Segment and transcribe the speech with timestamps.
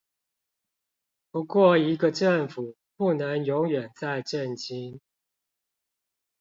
[1.29, 4.99] 不過一個政府不能永遠在震驚